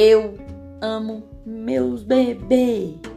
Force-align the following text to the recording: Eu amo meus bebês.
Eu 0.00 0.34
amo 0.80 1.24
meus 1.44 2.04
bebês. 2.04 3.07